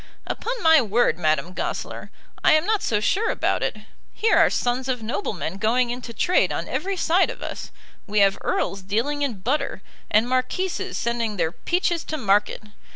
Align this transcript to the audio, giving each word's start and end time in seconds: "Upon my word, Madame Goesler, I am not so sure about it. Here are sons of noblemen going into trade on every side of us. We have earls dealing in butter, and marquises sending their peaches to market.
"Upon 0.25 0.63
my 0.63 0.81
word, 0.81 1.19
Madame 1.19 1.53
Goesler, 1.53 2.09
I 2.43 2.53
am 2.53 2.65
not 2.65 2.81
so 2.81 2.99
sure 2.99 3.29
about 3.29 3.61
it. 3.61 3.77
Here 4.15 4.35
are 4.35 4.49
sons 4.49 4.87
of 4.87 5.03
noblemen 5.03 5.57
going 5.57 5.91
into 5.91 6.11
trade 6.11 6.51
on 6.51 6.67
every 6.67 6.97
side 6.97 7.29
of 7.29 7.43
us. 7.43 7.69
We 8.07 8.17
have 8.21 8.39
earls 8.41 8.81
dealing 8.81 9.21
in 9.21 9.41
butter, 9.41 9.83
and 10.09 10.27
marquises 10.27 10.97
sending 10.97 11.37
their 11.37 11.51
peaches 11.51 12.03
to 12.05 12.17
market. 12.17 12.63